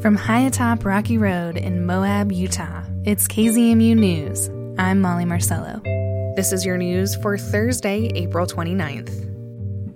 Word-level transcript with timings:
From 0.00 0.16
high 0.16 0.40
atop 0.40 0.86
Rocky 0.86 1.18
Road 1.18 1.58
in 1.58 1.84
Moab, 1.84 2.32
Utah, 2.32 2.84
it's 3.04 3.28
KZMU 3.28 3.94
News. 3.94 4.48
I'm 4.78 5.02
Molly 5.02 5.26
Marcello. 5.26 5.82
This 6.36 6.54
is 6.54 6.64
your 6.64 6.78
news 6.78 7.16
for 7.16 7.36
Thursday, 7.36 8.10
April 8.14 8.46
29th. 8.46 9.19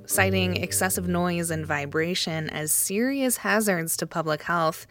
Citing 0.06 0.56
excessive 0.56 1.08
noise 1.08 1.50
and 1.50 1.64
vibration 1.64 2.50
as 2.50 2.72
serious 2.72 3.38
hazards 3.38 3.96
to 3.96 4.06
public 4.06 4.42
health, 4.42 4.86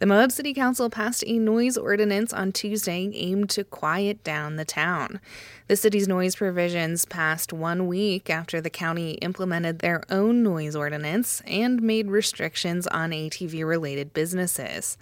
the 0.00 0.06
Moab 0.06 0.32
City 0.32 0.52
Council 0.52 0.90
passed 0.90 1.22
a 1.24 1.38
noise 1.38 1.76
ordinance 1.76 2.32
on 2.32 2.50
Tuesday 2.50 3.10
aimed 3.14 3.48
to 3.50 3.62
quiet 3.62 4.24
down 4.24 4.56
the 4.56 4.64
town. 4.64 5.20
The 5.68 5.76
city's 5.76 6.08
noise 6.08 6.34
provisions 6.34 7.04
passed 7.04 7.52
one 7.52 7.86
week 7.86 8.28
after 8.28 8.60
the 8.60 8.68
county 8.68 9.12
implemented 9.22 9.78
their 9.78 10.02
own 10.10 10.42
noise 10.42 10.74
ordinance 10.74 11.42
and 11.46 11.80
made 11.80 12.10
restrictions 12.10 12.88
on 12.88 13.10
ATV 13.10 13.64
related 13.64 14.12
businesses. 14.12 14.98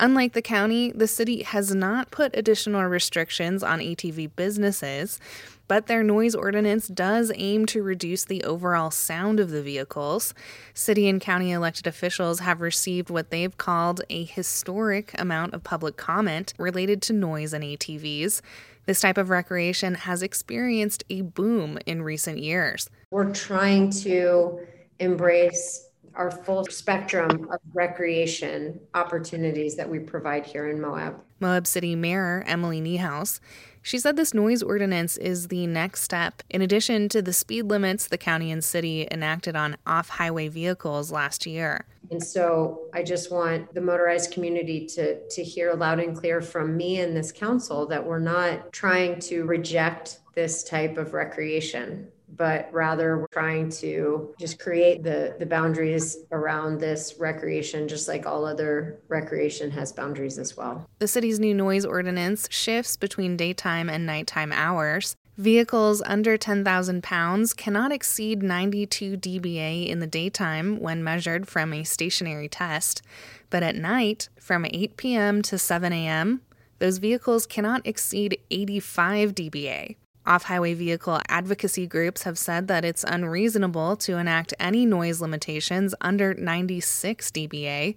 Unlike 0.00 0.32
the 0.32 0.40
county, 0.40 0.92
the 0.92 1.06
city 1.06 1.42
has 1.42 1.74
not 1.74 2.10
put 2.10 2.34
additional 2.34 2.82
restrictions 2.84 3.62
on 3.62 3.80
ATV 3.80 4.34
businesses, 4.34 5.20
but 5.68 5.88
their 5.88 6.02
noise 6.02 6.34
ordinance 6.34 6.88
does 6.88 7.30
aim 7.34 7.66
to 7.66 7.82
reduce 7.82 8.24
the 8.24 8.42
overall 8.44 8.90
sound 8.90 9.38
of 9.38 9.50
the 9.50 9.62
vehicles. 9.62 10.32
City 10.72 11.06
and 11.06 11.20
county 11.20 11.52
elected 11.52 11.86
officials 11.86 12.40
have 12.40 12.62
received 12.62 13.10
what 13.10 13.28
they've 13.28 13.58
called 13.58 14.00
a 14.08 14.24
historic 14.24 15.12
amount 15.20 15.52
of 15.52 15.62
public 15.64 15.98
comment 15.98 16.54
related 16.58 17.02
to 17.02 17.12
noise 17.12 17.52
and 17.52 17.62
ATVs. 17.62 18.40
This 18.86 19.02
type 19.02 19.18
of 19.18 19.28
recreation 19.28 19.96
has 19.96 20.22
experienced 20.22 21.04
a 21.10 21.20
boom 21.20 21.78
in 21.84 22.00
recent 22.00 22.38
years. 22.38 22.88
We're 23.10 23.34
trying 23.34 23.90
to 23.90 24.60
embrace 24.98 25.89
our 26.14 26.30
full 26.30 26.64
spectrum 26.66 27.48
of 27.50 27.60
recreation 27.72 28.80
opportunities 28.94 29.76
that 29.76 29.88
we 29.88 29.98
provide 29.98 30.46
here 30.46 30.68
in 30.68 30.80
Moab. 30.80 31.20
Moab 31.40 31.66
City 31.66 31.96
Mayor 31.96 32.44
Emily 32.46 32.80
Niehaus. 32.80 33.40
She 33.82 33.98
said 33.98 34.16
this 34.16 34.34
noise 34.34 34.62
ordinance 34.62 35.16
is 35.16 35.48
the 35.48 35.66
next 35.66 36.02
step, 36.02 36.42
in 36.50 36.60
addition 36.60 37.08
to 37.10 37.22
the 37.22 37.32
speed 37.32 37.62
limits 37.62 38.08
the 38.08 38.18
county 38.18 38.50
and 38.50 38.62
city 38.62 39.08
enacted 39.10 39.56
on 39.56 39.76
off 39.86 40.10
highway 40.10 40.48
vehicles 40.48 41.10
last 41.10 41.46
year. 41.46 41.86
And 42.10 42.22
so 42.22 42.82
I 42.92 43.02
just 43.02 43.32
want 43.32 43.72
the 43.72 43.80
motorized 43.80 44.32
community 44.32 44.84
to, 44.88 45.26
to 45.28 45.42
hear 45.42 45.72
loud 45.74 46.00
and 46.00 46.14
clear 46.14 46.42
from 46.42 46.76
me 46.76 47.00
and 47.00 47.16
this 47.16 47.32
council 47.32 47.86
that 47.86 48.04
we're 48.04 48.18
not 48.18 48.72
trying 48.72 49.18
to 49.20 49.44
reject 49.44 50.18
this 50.34 50.62
type 50.62 50.98
of 50.98 51.14
recreation 51.14 52.08
but 52.40 52.72
rather 52.72 53.18
we're 53.18 53.26
trying 53.26 53.68
to 53.68 54.34
just 54.40 54.58
create 54.58 55.02
the 55.02 55.36
the 55.38 55.44
boundaries 55.44 56.16
around 56.32 56.80
this 56.80 57.16
recreation 57.18 57.86
just 57.86 58.08
like 58.08 58.24
all 58.24 58.46
other 58.46 58.98
recreation 59.08 59.70
has 59.70 59.92
boundaries 59.92 60.38
as 60.38 60.56
well. 60.56 60.86
The 61.00 61.06
city's 61.06 61.38
new 61.38 61.52
noise 61.52 61.84
ordinance 61.84 62.48
shifts 62.50 62.96
between 62.96 63.36
daytime 63.36 63.90
and 63.90 64.06
nighttime 64.06 64.52
hours. 64.52 65.16
Vehicles 65.36 66.00
under 66.06 66.38
10,000 66.38 67.02
pounds 67.02 67.52
cannot 67.52 67.92
exceed 67.92 68.42
92 68.42 69.18
dBA 69.18 69.86
in 69.86 70.00
the 70.00 70.06
daytime 70.06 70.80
when 70.80 71.04
measured 71.04 71.46
from 71.46 71.74
a 71.74 71.84
stationary 71.84 72.48
test, 72.48 73.02
but 73.50 73.62
at 73.62 73.76
night, 73.76 74.30
from 74.38 74.64
8 74.64 74.96
p.m. 74.96 75.42
to 75.42 75.58
7 75.58 75.92
a.m., 75.92 76.40
those 76.78 76.98
vehicles 76.98 77.46
cannot 77.46 77.86
exceed 77.86 78.38
85 78.50 79.34
dBA. 79.34 79.96
Off 80.26 80.44
highway 80.44 80.74
vehicle 80.74 81.20
advocacy 81.28 81.86
groups 81.86 82.24
have 82.24 82.38
said 82.38 82.68
that 82.68 82.84
it's 82.84 83.04
unreasonable 83.04 83.96
to 83.96 84.18
enact 84.18 84.52
any 84.60 84.84
noise 84.84 85.20
limitations 85.20 85.94
under 86.00 86.34
96 86.34 87.30
dBA. 87.30 87.96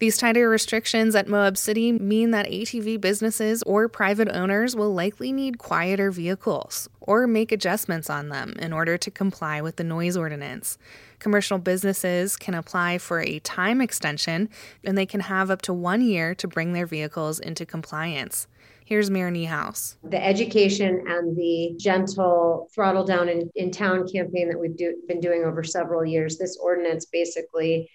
These 0.00 0.16
tighter 0.16 0.48
restrictions 0.48 1.14
at 1.14 1.28
Moab 1.28 1.58
City 1.58 1.92
mean 1.92 2.30
that 2.30 2.46
ATV 2.46 2.98
businesses 3.02 3.62
or 3.64 3.86
private 3.86 4.30
owners 4.34 4.74
will 4.74 4.94
likely 4.94 5.30
need 5.30 5.58
quieter 5.58 6.10
vehicles 6.10 6.88
or 7.02 7.26
make 7.26 7.52
adjustments 7.52 8.08
on 8.08 8.30
them 8.30 8.54
in 8.58 8.72
order 8.72 8.96
to 8.96 9.10
comply 9.10 9.60
with 9.60 9.76
the 9.76 9.84
noise 9.84 10.16
ordinance. 10.16 10.78
Commercial 11.18 11.58
businesses 11.58 12.38
can 12.38 12.54
apply 12.54 12.96
for 12.96 13.20
a 13.20 13.40
time 13.40 13.82
extension 13.82 14.48
and 14.82 14.96
they 14.96 15.04
can 15.04 15.20
have 15.20 15.50
up 15.50 15.60
to 15.60 15.74
one 15.74 16.00
year 16.00 16.34
to 16.34 16.48
bring 16.48 16.72
their 16.72 16.86
vehicles 16.86 17.38
into 17.38 17.66
compliance. 17.66 18.46
Here's 18.90 19.08
Mayor 19.08 19.30
Niehaus. 19.30 19.94
The 20.02 20.20
education 20.20 21.04
and 21.06 21.36
the 21.36 21.76
gentle 21.76 22.68
throttle 22.74 23.04
down 23.04 23.28
in, 23.28 23.48
in 23.54 23.70
town 23.70 24.08
campaign 24.08 24.48
that 24.48 24.58
we've 24.58 24.76
do, 24.76 24.96
been 25.06 25.20
doing 25.20 25.44
over 25.44 25.62
several 25.62 26.04
years, 26.04 26.38
this 26.38 26.58
ordinance 26.60 27.06
basically 27.06 27.88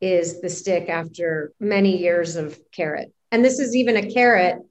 is 0.00 0.40
the 0.40 0.48
stick 0.48 0.88
after 0.88 1.52
many 1.60 1.98
years 1.98 2.36
of 2.36 2.58
carrot. 2.72 3.12
And 3.30 3.44
this 3.44 3.58
is 3.58 3.76
even 3.76 3.98
a 3.98 4.10
carrot 4.10 4.62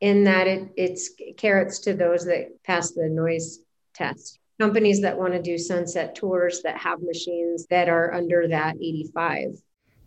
in 0.00 0.24
that 0.24 0.48
it, 0.48 0.70
it's 0.76 1.10
carrots 1.36 1.78
to 1.80 1.94
those 1.94 2.24
that 2.24 2.60
pass 2.64 2.90
the 2.90 3.08
noise 3.08 3.60
test. 3.94 4.40
Companies 4.58 5.02
that 5.02 5.16
want 5.16 5.34
to 5.34 5.40
do 5.40 5.56
sunset 5.56 6.16
tours 6.16 6.62
that 6.62 6.78
have 6.78 7.00
machines 7.00 7.68
that 7.70 7.88
are 7.88 8.12
under 8.12 8.48
that 8.48 8.74
85 8.74 9.52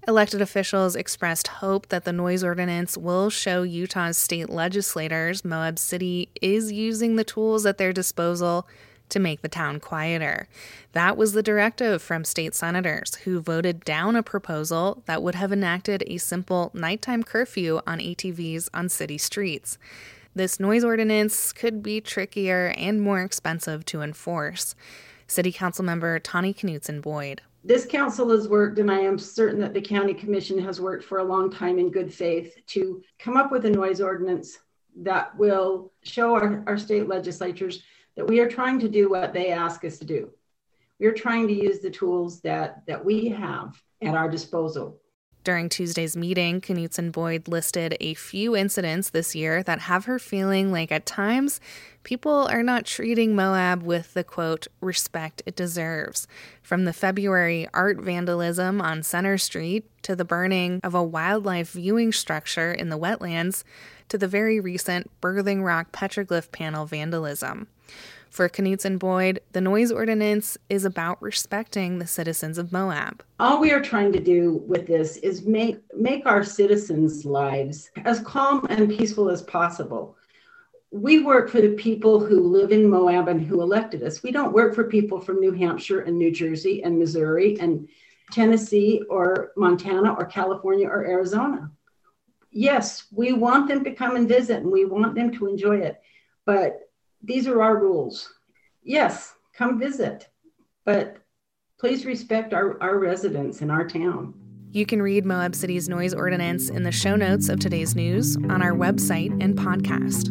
Elected 0.08 0.40
officials 0.40 0.96
expressed 0.96 1.48
hope 1.48 1.90
that 1.90 2.06
the 2.06 2.14
noise 2.14 2.44
ordinance 2.44 2.96
will 2.96 3.32
show 3.32 3.64
Utah's 3.64 4.20
state 4.20 4.52
legislators 4.52 5.44
Moab 5.44 5.80
City 5.80 6.30
is 6.44 6.72
using 6.72 7.16
the 7.16 7.24
tools 7.24 7.66
at 7.66 7.80
their 7.80 7.92
disposal 7.92 8.68
to 9.10 9.20
make 9.20 9.42
the 9.42 9.50
town 9.50 9.80
quieter. 9.80 10.48
That 10.92 11.18
was 11.18 11.34
the 11.34 11.42
directive 11.42 12.04
from 12.04 12.24
state 12.24 12.54
senators 12.54 13.16
who 13.24 13.42
voted 13.42 13.84
down 13.84 14.16
a 14.16 14.22
proposal 14.22 15.02
that 15.08 15.24
would 15.24 15.34
have 15.34 15.52
enacted 15.52 16.04
a 16.06 16.18
simple 16.18 16.70
nighttime 16.76 17.24
curfew 17.24 17.82
on 17.88 17.98
ATVs 17.98 18.70
on 18.76 18.90
city 18.90 19.18
streets. 19.18 19.80
This 20.36 20.60
noise 20.60 20.84
ordinance 20.84 21.52
could 21.52 21.82
be 21.82 22.00
trickier 22.00 22.76
and 22.78 23.02
more 23.02 23.22
expensive 23.22 23.86
to 23.86 24.02
enforce. 24.04 24.76
City 25.28 25.52
Council 25.52 25.84
member 25.84 26.20
Tawny 26.20 26.54
Knuteson 26.54 27.02
Boyd 27.02 27.42
this 27.66 27.84
council 27.88 28.30
has 28.30 28.48
worked, 28.48 28.78
and 28.78 28.92
I 28.92 29.00
am 29.00 29.18
certain 29.18 29.60
that 29.62 29.74
the 29.74 29.82
county 29.82 30.14
commission 30.14 30.60
has 30.60 30.80
worked 30.80 31.04
for 31.04 31.18
a 31.18 31.24
long 31.24 31.50
time 31.50 31.80
in 31.80 31.90
good 31.90 32.14
faith 32.14 32.56
to 32.68 33.02
come 33.18 33.38
up 33.38 33.52
with 33.52 33.66
a 33.66 33.70
noise 33.72 34.00
ordinance 34.00 34.60
that 34.98 35.36
will 35.36 35.92
show 36.04 36.36
our, 36.36 36.64
our 36.68 36.78
state 36.78 37.08
legislatures 37.08 37.82
that 38.16 38.28
we 38.28 38.40
are 38.40 38.48
trying 38.48 38.80
to 38.80 38.88
do 38.88 39.10
what 39.10 39.34
they 39.34 39.52
ask 39.52 39.84
us 39.84 39.98
to 39.98 40.06
do. 40.06 40.30
We 41.00 41.08
are 41.08 41.14
trying 41.14 41.48
to 41.48 41.54
use 41.54 41.80
the 41.80 41.90
tools 41.90 42.40
that, 42.42 42.84
that 42.86 43.04
we 43.04 43.30
have 43.30 43.82
at 44.00 44.14
our 44.14 44.30
disposal 44.30 45.02
during 45.46 45.70
Tuesday's 45.70 46.18
meeting, 46.18 46.60
Knuteson 46.60 47.12
Boyd 47.12 47.48
listed 47.48 47.96
a 48.02 48.16
few 48.16 48.56
incidents 48.56 49.12
this 49.12 49.36
year 49.36 49.64
that 49.64 49.80
have 49.82 50.06
her 50.06 50.20
feeling 50.20 50.72
like 50.72 50.92
at 50.92 51.06
times 51.06 51.62
people 52.04 52.48
are 52.52 52.64
not 52.64 52.86
treating 52.86 53.36
Moab 53.36 53.84
with 53.84 54.14
the 54.14 54.24
quote 54.24 54.68
respect 54.82 55.42
it 55.46 55.56
deserves. 55.56 56.28
From 56.62 56.84
the 56.84 56.92
February 56.92 57.68
art 57.74 58.02
vandalism 58.02 58.82
on 58.82 59.04
Center 59.04 59.38
Street 59.38 59.86
to 60.02 60.16
the 60.16 60.26
burning 60.26 60.82
of 60.84 60.94
a 60.94 61.04
wildlife 61.04 61.72
viewing 61.72 62.12
structure 62.12 62.74
in 62.74 62.90
the 62.90 63.00
wetlands 63.00 63.64
to 64.10 64.18
the 64.18 64.28
very 64.28 64.60
recent 64.60 65.10
Birthing 65.22 65.64
Rock 65.64 65.92
petroglyph 65.92 66.52
panel 66.52 66.86
vandalism. 66.86 67.68
For 68.30 68.50
Knuteson 68.50 69.00
Boyd, 69.00 69.40
the 69.54 69.62
noise 69.62 69.92
ordinance 69.92 70.58
is 70.70 70.84
about 70.84 71.22
respecting 71.22 72.00
the 72.00 72.08
citizens 72.08 72.58
of 72.58 72.72
Moab. 72.72 73.24
All 73.40 73.60
we 73.60 73.72
are 73.72 73.82
trying 73.82 74.12
to 74.14 74.20
do 74.20 74.64
with 74.68 74.88
this 74.88 75.18
is 75.18 75.46
make 75.46 75.80
make 75.96 76.26
our 76.26 76.44
citizens' 76.44 77.26
lives 77.26 77.90
as 78.04 78.20
calm 78.22 78.66
and 78.70 78.90
peaceful 78.90 79.30
as 79.30 79.42
possible. 79.44 80.18
We 80.92 81.24
work 81.24 81.50
for 81.50 81.62
the 81.62 81.74
people 81.74 82.20
who 82.20 82.42
live 82.42 82.72
in 82.72 82.90
Moab 82.90 83.28
and 83.28 83.42
who 83.42 83.62
elected 83.62 84.04
us. 84.04 84.24
We 84.24 84.32
don't 84.32 84.54
work 84.54 84.76
for 84.76 84.86
people 84.86 85.20
from 85.20 85.40
New 85.40 85.52
Hampshire 85.52 86.02
and 86.02 86.18
New 86.18 86.32
Jersey 86.32 86.84
and 86.84 86.98
Missouri 86.98 87.60
and 87.60 87.88
Tennessee 88.32 89.02
or 89.10 89.52
Montana 89.56 90.14
or 90.14 90.26
California 90.26 90.88
or 90.88 91.06
Arizona. 91.06 91.72
Yes, 92.52 93.06
we 93.12 93.34
want 93.34 93.68
them 93.68 93.84
to 93.84 93.94
come 93.94 94.16
and 94.16 94.28
visit 94.28 94.58
and 94.58 94.72
we 94.72 94.86
want 94.86 95.16
them 95.16 95.32
to 95.32 95.48
enjoy 95.48 95.78
it. 95.78 96.02
But 96.46 96.85
these 97.26 97.48
are 97.48 97.62
our 97.62 97.78
rules. 97.78 98.32
Yes, 98.84 99.34
come 99.54 99.80
visit, 99.80 100.30
but 100.86 101.18
please 101.80 102.06
respect 102.06 102.54
our, 102.54 102.82
our 102.82 103.00
residents 103.00 103.62
in 103.62 103.72
our 103.72 103.88
town. 103.88 104.34
You 104.72 104.86
can 104.86 105.02
read 105.02 105.26
Moab 105.26 105.56
City's 105.56 105.88
noise 105.90 106.14
ordinance 106.14 106.70
in 106.70 106.84
the 106.84 106.92
show 106.92 107.16
notes 107.16 107.50
of 107.50 107.60
today's 107.60 107.96
news 107.96 108.36
on 108.36 108.62
our 108.62 108.74
website 108.74 109.32
and 109.42 109.58
podcast. 109.58 110.30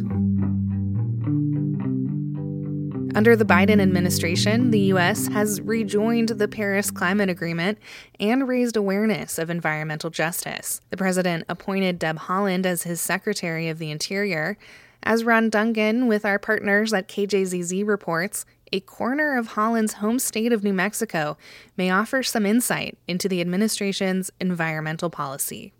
Under 3.16 3.36
the 3.36 3.44
Biden 3.44 3.80
administration, 3.80 4.72
the 4.72 4.80
U.S. 4.80 5.28
has 5.28 5.60
rejoined 5.60 6.30
the 6.30 6.48
Paris 6.48 6.90
Climate 6.90 7.30
Agreement 7.30 7.78
and 8.18 8.48
raised 8.48 8.76
awareness 8.76 9.38
of 9.38 9.50
environmental 9.50 10.10
justice. 10.10 10.80
The 10.90 10.96
president 10.96 11.44
appointed 11.48 12.00
Deb 12.00 12.18
Haaland 12.18 12.66
as 12.66 12.82
his 12.82 13.00
Secretary 13.00 13.68
of 13.68 13.78
the 13.78 13.92
Interior, 13.92 14.58
as 15.04 15.22
Ron 15.22 15.50
Dungan 15.50 16.08
with 16.08 16.24
our 16.24 16.38
partners 16.38 16.92
at 16.92 17.08
KJZZ 17.08 17.86
reports, 17.86 18.44
a 18.72 18.80
corner 18.80 19.36
of 19.36 19.50
Haaland's 19.50 19.94
home 19.94 20.18
state 20.18 20.52
of 20.52 20.64
New 20.64 20.72
Mexico 20.72 21.36
may 21.76 21.90
offer 21.90 22.22
some 22.22 22.44
insight 22.44 22.98
into 23.06 23.28
the 23.28 23.40
administration's 23.40 24.30
environmental 24.40 25.10
policy. 25.10 25.72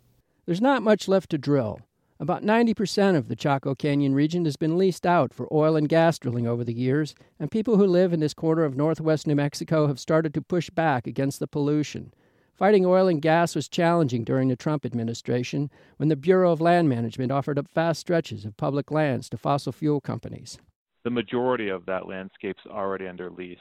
There's 0.45 0.61
not 0.61 0.83
much 0.83 1.07
left 1.07 1.31
to 1.31 1.37
drill. 1.37 1.79
About 2.17 2.43
90% 2.43 3.17
of 3.17 3.27
the 3.27 3.35
Chaco 3.35 3.75
Canyon 3.75 4.13
region 4.13 4.45
has 4.45 4.55
been 4.55 4.77
leased 4.77 5.05
out 5.05 5.33
for 5.33 5.53
oil 5.53 5.75
and 5.75 5.89
gas 5.89 6.17
drilling 6.17 6.47
over 6.47 6.63
the 6.63 6.73
years, 6.73 7.13
and 7.37 7.51
people 7.51 7.75
who 7.75 7.85
live 7.85 8.13
in 8.13 8.21
this 8.21 8.33
corner 8.33 8.63
of 8.63 8.77
northwest 8.77 9.27
New 9.27 9.35
Mexico 9.35 9.87
have 9.87 9.99
started 9.99 10.33
to 10.35 10.41
push 10.41 10.69
back 10.69 11.07
against 11.07 11.39
the 11.39 11.47
pollution. 11.47 12.13
Fighting 12.55 12.85
oil 12.85 13.07
and 13.07 13.21
gas 13.21 13.53
was 13.55 13.67
challenging 13.67 14.23
during 14.23 14.47
the 14.47 14.55
Trump 14.55 14.85
administration 14.85 15.69
when 15.97 16.09
the 16.09 16.15
Bureau 16.15 16.51
of 16.51 16.61
Land 16.61 16.87
Management 16.87 17.31
offered 17.31 17.59
up 17.59 17.67
vast 17.73 17.99
stretches 17.99 18.45
of 18.45 18.55
public 18.55 18.91
lands 18.91 19.29
to 19.29 19.37
fossil 19.37 19.71
fuel 19.71 19.99
companies. 19.99 20.57
The 21.03 21.09
majority 21.09 21.69
of 21.69 21.85
that 21.85 22.07
landscape's 22.07 22.65
already 22.65 23.07
under 23.07 23.29
lease, 23.29 23.59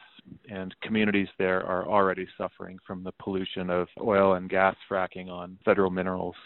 and 0.49 0.75
communities 0.81 1.29
there 1.39 1.67
are 1.67 1.87
already 1.87 2.27
suffering 2.39 2.79
from 2.87 3.03
the 3.03 3.13
pollution 3.21 3.69
of 3.69 3.89
oil 4.01 4.35
and 4.35 4.49
gas 4.49 4.77
fracking 4.89 5.29
on 5.29 5.59
federal 5.65 5.91
minerals 5.91 6.37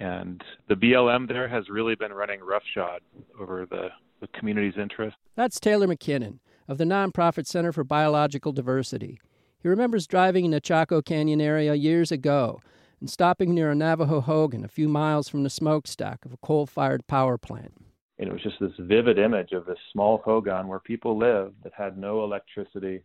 and 0.00 0.42
the 0.68 0.74
BLM 0.74 1.28
there 1.28 1.46
has 1.46 1.68
really 1.68 1.94
been 1.94 2.12
running 2.12 2.40
roughshod 2.40 3.02
over 3.38 3.66
the, 3.66 3.88
the 4.20 4.26
community's 4.28 4.78
interest. 4.80 5.16
That's 5.36 5.60
Taylor 5.60 5.86
McKinnon 5.86 6.38
of 6.66 6.78
the 6.78 6.84
nonprofit 6.84 7.46
Center 7.46 7.72
for 7.72 7.84
Biological 7.84 8.52
Diversity. 8.52 9.20
He 9.62 9.68
remembers 9.68 10.06
driving 10.06 10.46
in 10.46 10.50
the 10.52 10.60
Chaco 10.60 11.02
Canyon 11.02 11.40
area 11.40 11.74
years 11.74 12.10
ago 12.10 12.60
and 12.98 13.10
stopping 13.10 13.54
near 13.54 13.70
a 13.70 13.74
Navajo 13.74 14.20
hogan 14.20 14.64
a 14.64 14.68
few 14.68 14.88
miles 14.88 15.28
from 15.28 15.42
the 15.42 15.50
smokestack 15.50 16.24
of 16.24 16.32
a 16.32 16.38
coal 16.38 16.66
fired 16.66 17.06
power 17.06 17.36
plant. 17.36 17.74
And 18.18 18.28
it 18.28 18.32
was 18.32 18.42
just 18.42 18.60
this 18.60 18.72
vivid 18.78 19.18
image 19.18 19.52
of 19.52 19.66
this 19.66 19.78
small 19.92 20.22
hogan 20.24 20.68
where 20.68 20.80
people 20.80 21.18
lived 21.18 21.56
that 21.62 21.72
had 21.74 21.98
no 21.98 22.24
electricity, 22.24 23.02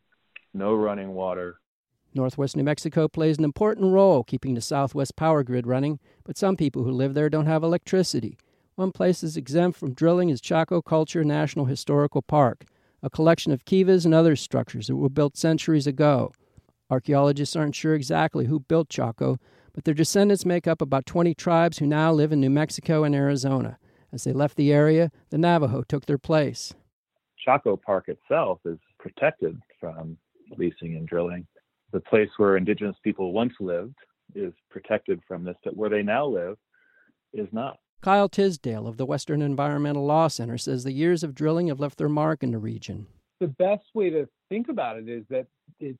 no 0.54 0.74
running 0.74 1.14
water, 1.14 1.60
Northwest 2.16 2.56
New 2.56 2.64
Mexico 2.64 3.10
plays 3.10 3.38
an 3.38 3.44
important 3.44 3.92
role 3.92 4.24
keeping 4.24 4.54
the 4.54 4.62
Southwest 4.62 5.18
power 5.18 5.44
grid 5.44 5.68
running, 5.68 6.00
but 6.24 6.38
some 6.38 6.56
people 6.56 6.86
who 6.86 6.92
live 6.92 7.14
there 7.14 7.30
don't 7.30 7.46
have 7.46 7.62
electricity. 7.62 8.38
One 8.76 8.94
place 8.94 9.20
that's 9.20 9.36
exempt 9.36 9.78
from 9.78 9.94
drilling 9.94 10.30
is 10.30 10.40
Chaco 10.40 10.82
Culture 10.82 11.26
National 11.26 11.66
Historical 11.66 12.22
Park, 12.22 12.64
a 13.04 13.10
collection 13.10 13.52
of 13.52 13.66
kivas 13.66 14.06
and 14.06 14.14
other 14.14 14.38
structures 14.38 14.88
that 14.88 14.96
were 14.96 15.10
built 15.10 15.36
centuries 15.36 15.88
ago. 15.88 16.32
Archaeologists 16.96 17.58
aren't 17.58 17.76
sure 17.76 17.94
exactly 17.94 18.46
who 18.46 18.62
built 18.62 18.88
Chaco, 18.88 19.38
but 19.74 19.84
their 19.84 19.94
descendants 19.94 20.46
make 20.46 20.66
up 20.66 20.82
about 20.82 21.06
20 21.06 21.36
tribes 21.36 21.80
who 21.80 21.86
now 21.86 22.14
live 22.14 22.32
in 22.32 22.40
New 22.40 22.50
Mexico 22.50 23.04
and 23.04 23.14
Arizona. 23.14 23.78
As 24.14 24.24
they 24.24 24.32
left 24.32 24.56
the 24.56 24.72
area, 24.72 25.12
the 25.30 25.38
Navajo 25.38 25.84
took 25.84 26.06
their 26.06 26.18
place. 26.18 26.74
Chaco 27.44 27.76
Park 27.76 28.08
itself 28.08 28.60
is 28.64 28.80
protected 28.98 29.60
from 29.78 30.18
leasing 30.58 30.96
and 30.96 31.06
drilling 31.06 31.46
the 31.92 32.00
place 32.00 32.30
where 32.38 32.56
indigenous 32.56 32.96
people 33.04 33.34
once 33.34 33.52
lived 33.60 33.96
is 34.34 34.54
protected 34.70 35.20
from 35.28 35.44
this, 35.44 35.58
but 35.66 35.76
where 35.76 35.90
they 35.90 36.02
now 36.02 36.26
live 36.26 36.56
is 37.34 37.50
not. 37.52 37.78
Kyle 38.02 38.30
Tisdel 38.30 38.88
of 38.88 38.96
the 38.96 39.06
Western 39.06 39.42
Environmental 39.42 40.06
Law 40.06 40.30
Center 40.30 40.58
says 40.58 40.86
the 40.86 40.94
years 40.94 41.24
of 41.24 41.36
drilling 41.36 41.68
have 41.68 41.82
left 41.82 41.98
their 41.98 42.08
mark 42.08 42.42
in 42.42 42.52
the 42.52 42.58
region. 42.58 43.08
The 43.42 43.48
best 43.48 43.84
way 43.94 44.10
to 44.12 44.30
think 44.48 44.70
about 44.70 44.98
it 44.98 45.10
is 45.10 45.26
that 45.30 45.48
it's 45.82 46.00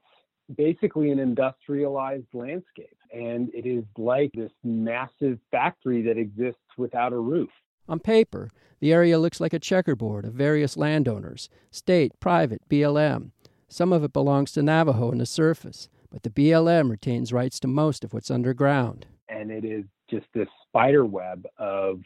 basically 0.56 1.12
an 1.12 1.20
industrialized 1.20 2.34
landscape, 2.34 2.98
and 3.14 3.50
it 3.54 3.66
is 3.66 3.84
like 3.98 4.32
this 4.34 4.52
massive 4.64 5.40
factory 5.52 6.02
that 6.04 6.18
exists 6.18 6.62
without 6.78 7.14
a 7.14 7.18
roof. 7.18 7.50
On 7.88 8.00
paper, 8.00 8.50
the 8.80 8.92
area 8.92 9.20
looks 9.20 9.40
like 9.40 9.54
a 9.54 9.60
checkerboard 9.60 10.26
of 10.26 10.34
various 10.34 10.76
landowners 10.76 11.50
state, 11.72 12.20
private, 12.20 12.62
BLM. 12.70 13.32
Some 13.68 13.94
of 13.94 14.04
it 14.04 14.14
belongs 14.14 14.52
to 14.54 14.64
Navajo 14.64 15.12
in 15.12 15.18
the 15.18 15.26
surface, 15.26 15.90
but 16.10 16.24
the 16.24 16.30
BLM 16.30 16.90
retains 16.90 17.34
rights 17.34 17.60
to 17.60 17.68
most 17.68 18.04
of 18.04 18.14
what's 18.14 18.32
underground. 18.32 19.08
And 19.30 19.52
it 19.52 19.66
is 19.66 19.86
just 20.10 20.28
this 20.34 20.48
spider 20.68 21.06
web 21.06 21.46
of 21.58 22.02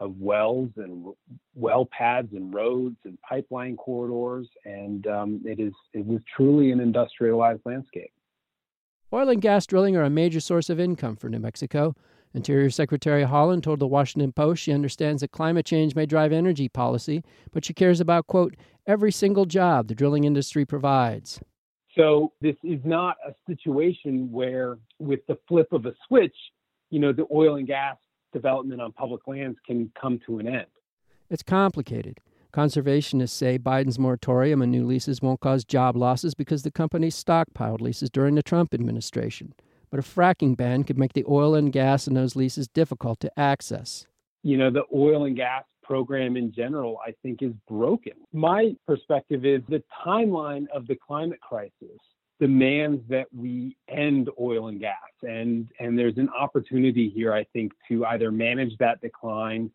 of 0.00 0.16
wells 0.18 0.70
and 0.76 1.06
well 1.54 1.86
pads 1.86 2.32
and 2.32 2.54
roads 2.54 2.96
and 3.04 3.18
pipeline 3.22 3.76
corridors, 3.76 4.48
and 4.64 5.06
um, 5.06 5.40
it 5.44 5.60
is 5.60 5.72
it 5.92 6.04
was 6.06 6.20
truly 6.34 6.70
an 6.70 6.80
industrialized 6.80 7.62
landscape. 7.64 8.12
Oil 9.12 9.30
and 9.30 9.40
gas 9.40 9.66
drilling 9.66 9.96
are 9.96 10.04
a 10.04 10.10
major 10.10 10.40
source 10.40 10.68
of 10.68 10.78
income 10.78 11.16
for 11.16 11.28
New 11.28 11.38
Mexico. 11.38 11.94
Interior 12.34 12.68
Secretary 12.68 13.24
Haaland 13.24 13.62
told 13.62 13.78
the 13.78 13.86
Washington 13.86 14.32
Post 14.32 14.62
she 14.62 14.72
understands 14.72 15.22
that 15.22 15.32
climate 15.32 15.64
change 15.64 15.94
may 15.94 16.04
drive 16.04 16.30
energy 16.30 16.68
policy, 16.68 17.24
but 17.52 17.64
she 17.64 17.72
cares 17.72 18.00
about, 18.00 18.26
quote, 18.26 18.54
every 18.86 19.10
single 19.10 19.46
job 19.46 19.88
the 19.88 19.94
drilling 19.94 20.24
industry 20.24 20.66
provides. 20.66 21.40
So 21.96 22.32
this 22.40 22.56
is 22.62 22.80
not 22.84 23.16
a 23.26 23.32
situation 23.46 24.30
where, 24.30 24.78
with 24.98 25.20
the 25.26 25.38
flip 25.48 25.72
of 25.72 25.86
a 25.86 25.94
switch, 26.06 26.36
you 26.90 27.00
know, 27.00 27.12
the 27.12 27.26
oil 27.32 27.56
and 27.56 27.66
gas 27.66 27.96
development 28.32 28.80
on 28.80 28.92
public 28.92 29.26
lands 29.26 29.58
can 29.66 29.90
come 30.00 30.20
to 30.26 30.38
an 30.38 30.46
end. 30.48 30.66
It's 31.30 31.42
complicated. 31.42 32.20
Conservationists 32.52 33.30
say 33.30 33.58
Biden's 33.58 33.98
moratorium 33.98 34.62
on 34.62 34.70
new 34.70 34.86
leases 34.86 35.20
won't 35.20 35.40
cause 35.40 35.64
job 35.64 35.96
losses 35.96 36.34
because 36.34 36.62
the 36.62 36.70
company 36.70 37.08
stockpiled 37.08 37.80
leases 37.80 38.08
during 38.08 38.34
the 38.34 38.42
Trump 38.42 38.72
administration. 38.72 39.52
But 39.90 40.00
a 40.00 40.02
fracking 40.02 40.56
ban 40.56 40.84
could 40.84 40.98
make 40.98 41.12
the 41.12 41.24
oil 41.28 41.54
and 41.54 41.72
gas 41.72 42.06
in 42.06 42.14
those 42.14 42.36
leases 42.36 42.68
difficult 42.68 43.20
to 43.20 43.38
access. 43.38 44.06
You 44.42 44.56
know, 44.56 44.70
the 44.70 44.84
oil 44.94 45.24
and 45.24 45.36
gas 45.36 45.64
program 45.82 46.36
in 46.36 46.52
general, 46.52 46.98
I 47.06 47.12
think, 47.22 47.42
is 47.42 47.52
broken. 47.66 48.12
My 48.32 48.74
perspective 48.86 49.44
is 49.44 49.62
the 49.68 49.82
timeline 50.06 50.66
of 50.74 50.86
the 50.86 50.96
climate 50.96 51.40
crisis 51.40 52.00
demands 52.40 53.02
that 53.08 53.26
we 53.34 53.76
end 53.88 54.30
oil 54.40 54.68
and 54.68 54.80
gas. 54.80 54.96
And, 55.22 55.68
and 55.80 55.98
there's 55.98 56.18
an 56.18 56.28
opportunity 56.30 57.10
here, 57.10 57.32
I 57.32 57.44
think, 57.52 57.72
to 57.88 58.04
either 58.06 58.30
manage 58.30 58.76
that 58.78 59.00
decline 59.00 59.70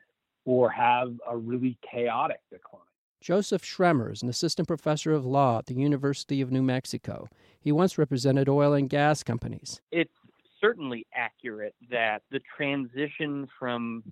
or 0.45 0.69
have 0.69 1.13
a 1.29 1.37
really 1.37 1.77
chaotic 1.89 2.39
decline. 2.51 2.81
Joseph 3.21 3.63
Schremmer 3.63 4.11
is 4.11 4.21
an 4.21 4.29
assistant 4.29 4.67
professor 4.67 5.13
of 5.13 5.25
law 5.25 5.59
at 5.59 5.67
the 5.67 5.75
University 5.75 6.41
of 6.41 6.51
New 6.51 6.61
Mexico. 6.61 7.29
He 7.59 7.71
once 7.71 7.97
represented 7.97 8.49
oil 8.49 8.73
and 8.73 8.89
gas 8.89 9.23
companies. 9.23 9.81
It's 9.91 10.11
certainly 10.59 11.05
accurate 11.13 11.75
that 11.89 12.23
the 12.31 12.41
transition 12.57 13.47
from 13.57 14.03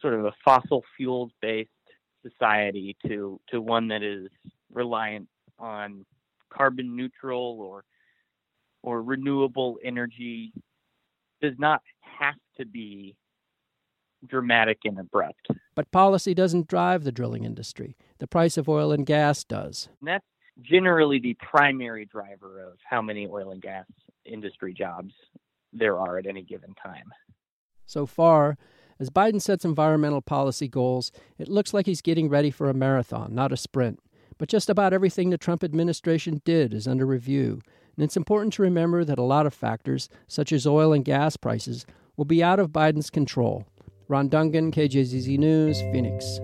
sort 0.00 0.14
of 0.14 0.24
a 0.24 0.32
fossil 0.44 0.82
fuels 0.96 1.30
based 1.40 1.70
society 2.22 2.96
to 3.06 3.40
to 3.48 3.60
one 3.60 3.86
that 3.88 4.02
is 4.02 4.28
reliant 4.72 5.28
on 5.60 6.04
carbon 6.50 6.96
neutral 6.96 7.58
or 7.60 7.84
or 8.86 9.02
renewable 9.02 9.78
energy 9.84 10.52
does 11.42 11.54
not 11.58 11.82
have 12.00 12.36
to 12.56 12.64
be 12.64 13.16
dramatic 14.26 14.78
and 14.84 14.98
abrupt. 14.98 15.48
But 15.74 15.90
policy 15.90 16.32
doesn't 16.32 16.68
drive 16.68 17.04
the 17.04 17.12
drilling 17.12 17.44
industry. 17.44 17.96
The 18.18 18.28
price 18.28 18.56
of 18.56 18.68
oil 18.68 18.92
and 18.92 19.04
gas 19.04 19.44
does. 19.44 19.88
And 20.00 20.08
that's 20.08 20.24
generally 20.62 21.18
the 21.18 21.34
primary 21.34 22.06
driver 22.06 22.62
of 22.62 22.78
how 22.88 23.02
many 23.02 23.26
oil 23.26 23.50
and 23.50 23.60
gas 23.60 23.84
industry 24.24 24.72
jobs 24.72 25.12
there 25.72 25.98
are 25.98 26.16
at 26.16 26.26
any 26.26 26.42
given 26.42 26.72
time. 26.82 27.12
So 27.84 28.06
far, 28.06 28.56
as 29.00 29.10
Biden 29.10 29.42
sets 29.42 29.64
environmental 29.64 30.22
policy 30.22 30.68
goals, 30.68 31.10
it 31.38 31.48
looks 31.48 31.74
like 31.74 31.86
he's 31.86 32.00
getting 32.00 32.28
ready 32.28 32.50
for 32.50 32.70
a 32.70 32.74
marathon, 32.74 33.34
not 33.34 33.52
a 33.52 33.56
sprint. 33.56 33.98
But 34.38 34.48
just 34.48 34.70
about 34.70 34.92
everything 34.92 35.30
the 35.30 35.38
Trump 35.38 35.64
administration 35.64 36.40
did 36.44 36.72
is 36.72 36.86
under 36.86 37.04
review, 37.04 37.60
and 37.96 38.04
it's 38.04 38.16
important 38.16 38.52
to 38.54 38.62
remember 38.62 39.04
that 39.04 39.18
a 39.18 39.22
lot 39.22 39.46
of 39.46 39.54
factors, 39.54 40.08
such 40.26 40.52
as 40.52 40.66
oil 40.66 40.92
and 40.92 41.04
gas 41.04 41.36
prices, 41.36 41.86
will 42.16 42.24
be 42.26 42.42
out 42.42 42.60
of 42.60 42.70
Biden's 42.70 43.10
control. 43.10 43.64
Ron 44.08 44.28
Dungan, 44.28 44.72
KJZZ 44.72 45.38
News, 45.38 45.80
Phoenix. 45.92 46.38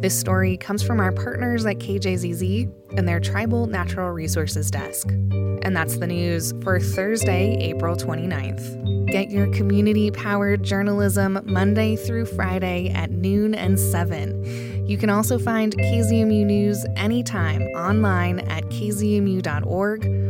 This 0.00 0.18
story 0.18 0.56
comes 0.56 0.82
from 0.82 0.98
our 0.98 1.12
partners 1.12 1.64
at 1.64 1.78
KJZZ 1.78 2.96
and 2.96 3.06
their 3.06 3.20
Tribal 3.20 3.66
Natural 3.66 4.10
Resources 4.10 4.70
Desk. 4.70 5.08
And 5.62 5.76
that's 5.76 5.98
the 5.98 6.06
news 6.06 6.52
for 6.62 6.80
Thursday, 6.80 7.56
April 7.60 7.96
29th. 7.96 9.06
Get 9.06 9.30
your 9.30 9.52
community 9.52 10.10
powered 10.10 10.62
journalism 10.62 11.40
Monday 11.44 11.96
through 11.96 12.26
Friday 12.26 12.90
at 12.90 13.10
noon 13.10 13.54
and 13.54 13.78
7. 13.78 14.86
You 14.88 14.96
can 14.96 15.10
also 15.10 15.38
find 15.38 15.76
KZMU 15.76 16.46
News 16.46 16.84
anytime 16.96 17.62
online 17.76 18.40
at 18.40 18.64
kzmu.org 18.64 20.29